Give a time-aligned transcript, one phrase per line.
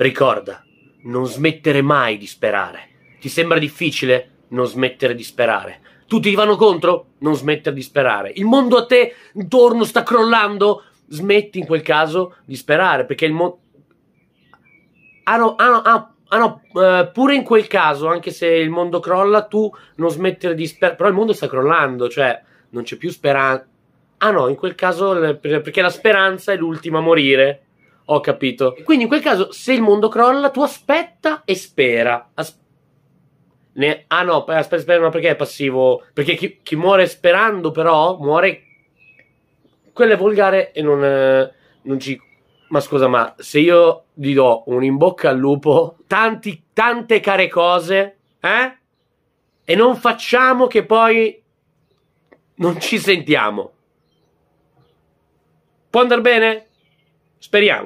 [0.00, 0.64] Ricorda,
[1.02, 2.88] non smettere mai di sperare.
[3.20, 4.44] Ti sembra difficile?
[4.48, 5.80] Non smettere di sperare.
[6.06, 7.08] Tutti ti vanno contro?
[7.18, 8.32] Non smettere di sperare.
[8.34, 10.84] Il mondo a te intorno sta crollando?
[11.06, 13.58] Smetti in quel caso di sperare, perché il mondo...
[15.24, 18.70] Ah no, ah no, ah, ah no uh, pure in quel caso, anche se il
[18.70, 20.96] mondo crolla, tu non smettere di sperare.
[20.96, 23.66] Però il mondo sta crollando, cioè non c'è più speranza.
[24.16, 27.64] Ah no, in quel caso, perché la speranza è l'ultima a morire.
[28.12, 28.76] Ho capito.
[28.84, 32.30] Quindi in quel caso, se il mondo crolla, tu aspetta e spera.
[32.34, 32.58] As-
[33.74, 36.02] ne- ah no, aspetta, aspetta, no, perché è passivo?
[36.12, 38.62] Perché chi, chi muore sperando, però, muore.
[39.92, 42.20] Quello è volgare e non, eh, non ci.
[42.70, 47.48] Ma scusa, ma se io gli do un in bocca al lupo, tanti, tante care
[47.48, 48.76] cose, eh?
[49.64, 51.40] E non facciamo che poi
[52.56, 53.72] non ci sentiamo.
[55.90, 56.66] Può andare bene?
[57.38, 57.78] Speriamo.